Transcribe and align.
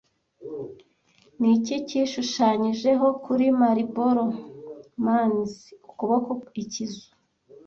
Niki 1.39 1.75
cyishushanyijeho 1.87 3.07
kuri 3.23 3.45
Marlboro 3.59 4.25
mans 5.05 5.53
ukuboko 5.89 6.29
Ikizu 6.61 7.05